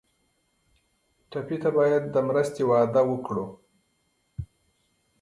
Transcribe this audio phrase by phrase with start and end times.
[1.29, 3.45] ټپي ته باید د مرستې وعده وکړو.